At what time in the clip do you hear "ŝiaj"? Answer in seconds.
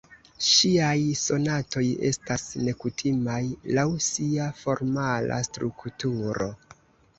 0.43-1.01